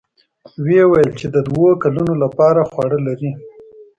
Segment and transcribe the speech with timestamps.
[0.63, 3.31] ويې ويل چې د دوو کلونو له پاره خواړه لري.